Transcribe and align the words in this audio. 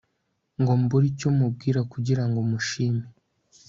ngo 0.59 0.71
mbure 0.81 1.05
icyo 1.11 1.29
mubwira 1.37 1.79
kugira 1.91 2.23
ngo 2.27 2.39
mushime 2.49 3.05